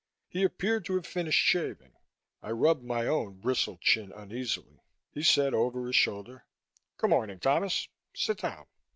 He 0.27 0.41
appeared 0.41 0.83
to 0.85 0.95
have 0.95 1.05
finished 1.05 1.37
shaving. 1.39 1.93
I 2.41 2.49
rubbed 2.49 2.83
my 2.83 3.05
own 3.05 3.35
bristled 3.39 3.81
chin 3.81 4.11
uneasily. 4.11 4.81
He 5.11 5.21
said 5.21 5.53
over 5.53 5.85
his 5.85 5.95
shoulder, 5.95 6.47
"Good 6.97 7.11
morning, 7.11 7.37
Thomas. 7.39 7.87
Sit 8.15 8.39
down." 8.39 8.65